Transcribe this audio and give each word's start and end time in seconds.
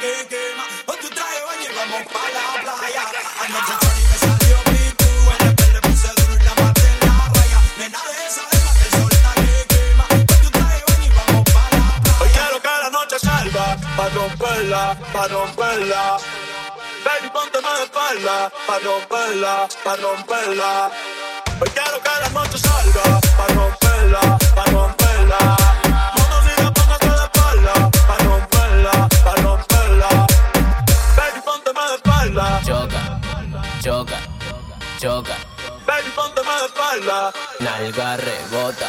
Que 0.00 0.20
el 0.20 0.26
quema. 0.28 0.64
Con 0.86 0.96
tu 0.98 1.08
traje 1.10 1.40
baño 1.46 1.70
vamos 1.76 2.02
pa' 2.12 2.28
la 2.34 2.44
playa. 2.62 3.04
Anoche 3.42 3.74
Shorty 3.80 4.02
me 4.10 4.16
salió 4.24 4.56
picu, 4.70 5.08
el 5.34 5.54
me 5.58 5.66
le 5.74 5.80
puse 5.80 6.08
duro 6.16 6.34
y 6.34 6.44
la 6.44 6.54
maté 6.62 6.86
en 6.88 7.00
la 7.06 7.14
raya. 7.34 7.58
Nena 7.78 8.00
de 8.08 8.26
esa 8.26 8.42
dema 8.50 8.72
que 8.78 8.84
el 8.86 8.92
sol 8.96 9.12
está 9.12 9.32
que 9.34 9.66
quema. 9.70 10.04
Con 10.08 10.38
tu 10.42 10.50
traje 10.50 10.82
baño 10.88 11.06
y 11.06 11.10
vamos 11.18 11.44
pa' 11.54 11.68
la 11.76 11.86
playa. 12.02 12.18
Hoy 12.20 12.28
quiero 12.36 12.62
que 12.62 12.74
la 12.84 12.90
noche 12.90 13.18
salga, 13.18 13.76
pa' 13.96 14.08
romperla, 14.10 14.82
pa' 15.12 15.28
romperla. 15.28 16.02
Baby, 17.04 17.28
ponte 17.32 17.60
más 17.60 17.78
de 17.78 17.84
espalda, 17.84 18.52
pa' 18.66 18.78
romperla, 18.78 19.68
pa' 19.84 19.96
romperla. 19.96 20.90
Hoy 21.60 21.70
quiero 21.70 22.00
que 22.04 22.10
la 22.22 22.28
noche 22.30 22.58
salga, 22.58 23.20
pa' 23.36 23.48
romperla, 23.54 24.38
pa' 24.54 24.64
romperla. 24.66 25.77
Choca. 34.98 35.34
baby, 35.86 36.10
ponte 36.14 36.42
más 36.42 36.60
de 36.60 36.66
espalda, 36.66 37.32
Nalga 37.60 38.16
rebota. 38.16 38.88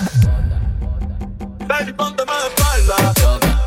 baby, 1.68 1.94
ponte 1.94 2.26
más 2.26 2.44
de 2.44 2.50
espalda, 2.50 3.14
choca, 3.14 3.59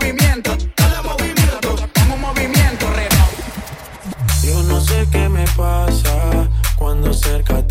movimiento, 0.00 0.56
dale 0.76 1.02
movimiento. 1.02 1.76
Vamos 1.96 2.18
movimiento, 2.18 2.90
reba. 2.90 3.28
Yo 4.42 4.62
no 4.62 4.80
sé 4.80 5.06
qué 5.12 5.28
me 5.28 5.44
pasa 5.56 6.48
cuando 6.76 7.12
cerca 7.12 7.66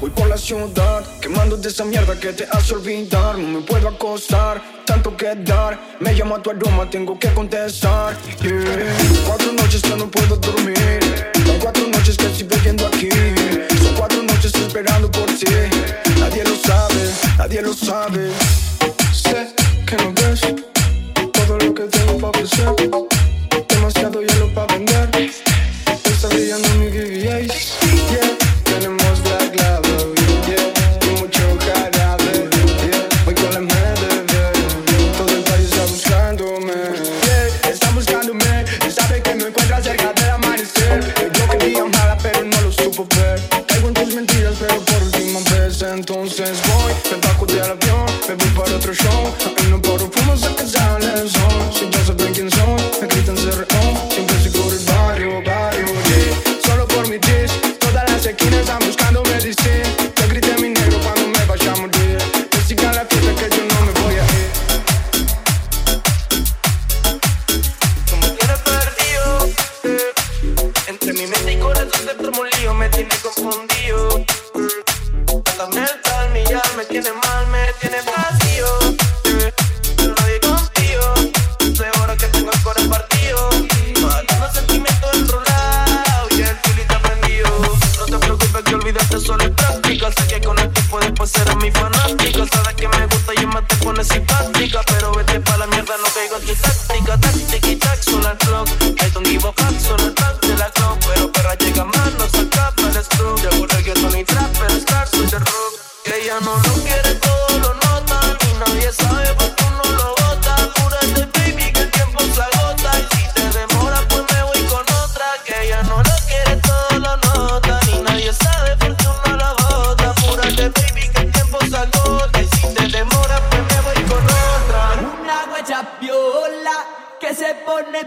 voy 0.00 0.10
por 0.10 0.28
la 0.28 0.36
ciudad 0.36 1.04
Quemando 1.20 1.56
de 1.56 1.68
esa 1.68 1.84
mierda 1.84 2.18
que 2.18 2.32
te 2.32 2.44
hace 2.50 2.74
olvidar. 2.74 3.38
No 3.38 3.58
me 3.58 3.60
puedo 3.60 3.88
acostar, 3.88 4.62
tanto 4.84 5.16
que 5.16 5.34
dar. 5.34 5.78
Me 6.00 6.14
llama 6.14 6.42
tu 6.42 6.50
aroma, 6.50 6.88
tengo 6.88 7.18
que 7.18 7.32
contestar. 7.34 8.16
Yeah. 8.40 8.96
Cuatro 9.26 9.52
noches 9.52 9.82
que 9.82 9.96
no 9.96 10.08
puedo 10.10 10.36
dormir. 10.36 11.00
Son 11.44 11.58
cuatro 11.60 11.86
noches 11.88 12.16
que 12.16 12.26
estoy 12.26 12.46
bebiendo 12.46 12.86
aquí. 12.86 13.08
Son 13.82 13.94
cuatro 13.96 14.22
noches 14.22 14.54
esperando 14.54 15.10
por 15.10 15.26
ti. 15.26 15.46
Nadie 16.20 16.44
lo 16.44 16.56
sabe, 16.56 17.10
nadie 17.38 17.62
lo 17.62 17.72
sabe. 17.72 18.30
Sé 19.12 19.54
que 19.86 19.96
no 19.96 20.12
ves 20.12 20.40
Todo 21.32 21.58
lo 21.58 21.74
que 21.74 21.84
tengo 21.84 22.18
para 22.18 22.30
ofrecer 22.30 23.15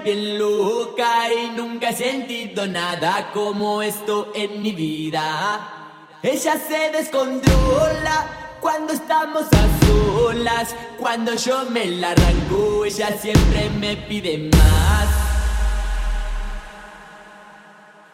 bien 0.04 0.38
loca 0.38 1.34
y 1.34 1.50
nunca 1.50 1.90
he 1.90 1.96
sentido 1.96 2.68
nada 2.68 3.32
como 3.34 3.82
esto 3.82 4.32
en 4.36 4.62
mi 4.62 4.72
vida. 4.72 6.16
Ella 6.22 6.58
se 6.58 6.92
descontrola 6.92 8.58
cuando 8.60 8.94
estamos 8.94 9.44
a 9.44 9.86
solas. 9.86 10.76
Cuando 10.98 11.34
yo 11.36 11.66
me 11.70 11.86
la 11.86 12.12
arranco, 12.12 12.86
ella 12.86 13.18
siempre 13.18 13.70
me 13.70 13.96
pide 13.96 14.50
más. 14.50 15.08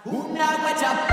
Una 0.06 0.56
guacha 0.58 1.05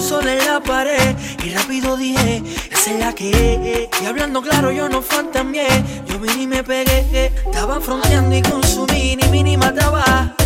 sol 0.00 0.26
en 0.26 0.38
la 0.38 0.60
pared 0.60 1.14
y 1.44 1.50
rápido 1.50 1.96
dije, 1.96 2.42
esa 2.70 2.90
es 2.92 3.00
la 3.00 3.14
que. 3.14 3.88
Y 4.02 4.06
hablando 4.06 4.40
claro 4.40 4.72
yo 4.72 4.88
no 4.88 5.02
fantameé, 5.02 5.68
yo 6.06 6.18
vine 6.18 6.42
y 6.42 6.46
me 6.46 6.64
pegué, 6.64 7.32
estaba 7.44 7.80
fronteando 7.80 8.34
y 8.34 8.42
consumí, 8.42 9.16
ni 9.16 9.28
mínima 9.28 9.66
mataba. 9.66 10.39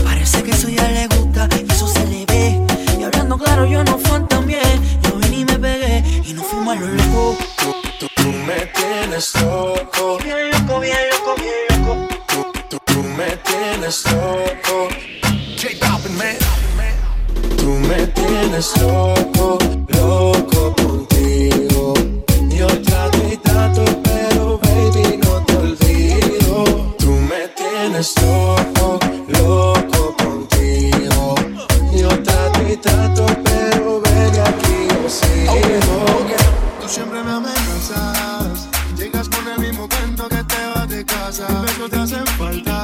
casa, 41.37 41.61
besos 41.63 41.91
te 41.91 41.97
hacen 41.97 42.27
falta. 42.39 42.84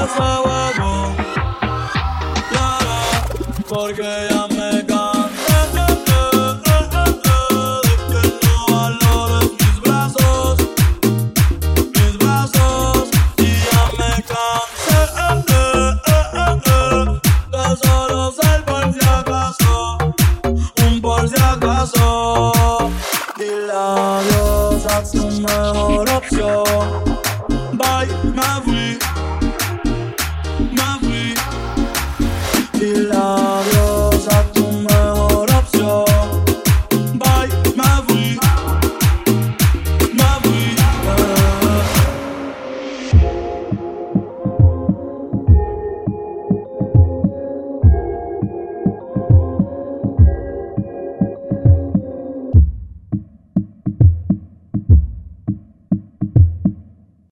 wazawa 0.00 0.70